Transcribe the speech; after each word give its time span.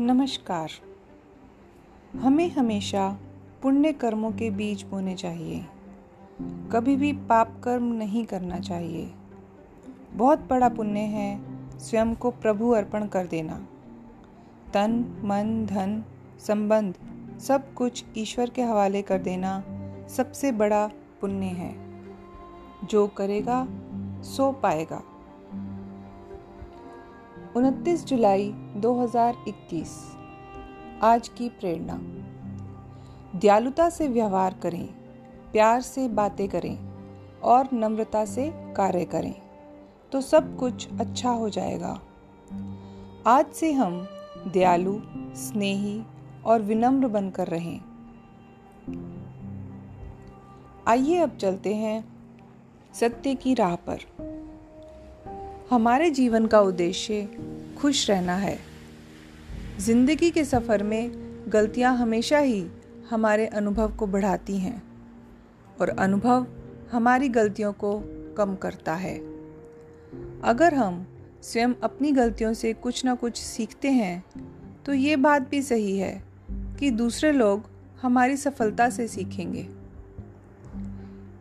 नमस्कार। 0.00 0.70
हमें 2.18 2.50
हमेशा 2.50 3.18
पुण्य 3.62 3.92
कर्मों 3.92 4.30
के 4.30 4.50
बीज 4.50 4.82
बोने 4.82 5.14
चाहिए। 5.14 5.66
कभी 6.72 6.96
भी 6.96 7.12
पाप 7.12 7.60
कर्म 7.64 7.84
नहीं 7.84 8.24
करना 8.24 8.58
चाहिए। 8.58 9.10
बहुत 10.12 10.38
बड़ा 10.38 10.68
पुण्य 10.68 11.00
है 11.00 11.40
स्वयं 11.78 12.14
को 12.14 12.30
प्रभु 12.30 12.70
अर्पण 12.70 13.06
कर 13.06 13.26
देना। 13.26 13.66
तन, 14.74 15.20
मन, 15.24 15.66
धन, 15.66 16.04
संबंध 16.38 16.94
सब 17.40 17.74
कुछ 17.74 18.04
ईश्वर 18.16 18.50
के 18.50 18.62
हवाले 18.62 19.02
कर 19.02 19.18
देना 19.18 19.64
सबसे 20.08 20.52
बड़ा 20.52 20.90
पुण्य 21.20 21.46
है। 21.46 21.74
जो 22.84 23.06
करेगा, 23.06 23.66
सो 24.22 24.52
पाएगा। 24.52 25.02
29 27.58 28.04
जुलाई 28.04 28.50
2021 28.76 29.92
आज 31.02 31.28
की 31.28 31.48
प्रेरणा। 31.48 31.94
दयालुता 33.38 33.90
से 33.90 34.08
व्यवहार 34.08 34.54
करें, 34.62 34.86
प्यार 35.52 35.80
से 35.80 36.08
बातें 36.08 36.48
करें 36.48 36.78
और 37.40 37.68
नम्रता 37.72 38.24
से 38.24 38.74
कार्य 38.76 39.04
करें 39.04 39.34
तो 40.12 40.20
सब 40.20 40.56
कुछ 40.56 40.88
अच्छा 41.00 41.30
हो 41.30 41.48
जाएगा। 41.48 42.00
आज 43.26 43.46
से 43.46 43.72
हम 43.72 44.06
दयालु, 44.48 45.00
स्नेही 45.34 46.02
और 46.44 46.62
विनम्र 46.62 47.08
बनकर 47.08 47.46
रहें। 47.46 47.80
आइए 50.88 51.18
अब 51.18 51.36
चलते 51.36 51.74
हैं 51.74 52.04
सत्य 52.94 53.34
की 53.34 53.54
राह 53.54 53.76
पर। 53.76 54.27
हमारे 55.70 56.08
जीवन 56.10 56.46
का 56.46 56.60
उद्देश्य 56.60 57.28
खुश 57.78 58.08
रहना 58.10 58.34
है। 58.34 58.58
ज़िंदगी 59.78 60.30
के 60.30 60.44
सफ़र 60.44 60.82
में 60.82 61.10
गलतियाँ 61.48 61.94
हमेशा 61.96 62.38
ही 62.38 62.64
हमारे 63.10 63.46
अनुभव 63.46 63.90
को 63.96 64.06
बढ़ाती 64.06 64.56
हैं 64.56 64.82
और 65.80 65.88
अनुभव 65.88 66.46
हमारी 66.92 67.28
गलतियों 67.28 67.72
को 67.72 67.92
कम 68.36 68.54
करता 68.54 68.94
है। 68.94 69.14
अगर 70.44 70.74
हम 70.74 71.06
स्वयं 71.42 71.74
अपनी 71.82 72.12
गलतियों 72.12 72.52
से 72.52 72.72
कुछ 72.72 73.04
ना 73.04 73.14
कुछ 73.14 73.36
सीखते 73.36 73.90
हैं 73.90 74.24
तो 74.86 74.92
ये 74.92 75.16
बात 75.16 75.48
भी 75.50 75.60
सही 75.62 75.96
है 75.98 76.22
कि 76.78 76.90
दूसरे 76.92 77.32
लोग 77.32 77.68
हमारी 78.02 78.36
सफलता 78.36 78.88
से 78.90 79.08
सीखेंगे। 79.08 79.66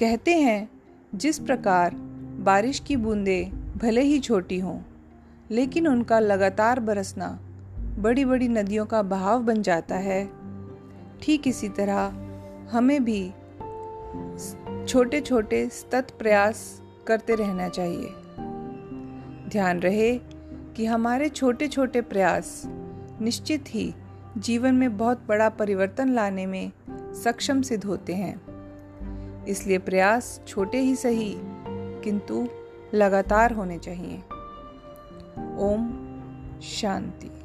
कहते 0.00 0.34
हैं, 0.34 0.68
जिस 1.14 1.38
प्रकार 1.38 1.94
बारिश 2.44 2.80
की 2.80 2.96
बूंदें 2.96 3.61
भले 3.82 4.00
ही 4.00 4.18
छोटी 4.20 4.58
हों, 4.58 4.78
लेकिन 5.50 5.88
उनका 5.88 6.18
लगातार 6.18 6.80
बरसना 6.80 7.28
बड़ी 7.98 8.24
बड़ी 8.24 8.48
नदियों 8.48 8.86
का 8.86 9.02
बहाव 9.02 9.42
बन 9.42 9.62
जाता 9.62 9.94
है। 9.94 10.30
ठीक 11.22 11.48
इसी 11.48 11.68
तरह 11.68 12.12
हमें 12.72 13.04
भी 13.04 13.30
छोटे 14.88 15.20
छोटे 15.20 15.68
सतत 15.68 16.10
प्रयास 16.18 16.82
करते 17.06 17.34
रहना 17.34 17.68
चाहिए। 17.68 18.08
ध्यान 19.48 19.80
रहे 19.80 20.18
कि 20.76 20.86
हमारे 20.86 21.28
छोटे 21.28 21.68
छोटे 21.68 22.00
प्रयास 22.00 22.62
निश्चित 23.20 23.64
ही 23.68 23.94
जीवन 24.38 24.74
में 24.74 24.96
बहुत 24.96 25.26
बड़ा 25.28 25.48
परिवर्तन 25.48 26.14
लाने 26.14 26.46
में 26.46 26.72
सक्षम 27.24 27.62
सिद्ध 27.62 27.84
होते 27.84 28.14
हैं। 28.14 29.44
इसलिए 29.44 29.78
प्रयास 29.78 30.40
छोटे 30.48 30.78
ही 30.78 30.96
सही, 30.96 31.34
किंतु 32.04 32.48
लगातार 32.94 33.52
होने 33.52 33.78
चाहिए। 33.78 34.18
ओम 35.58 36.08
शांति। 36.62 37.41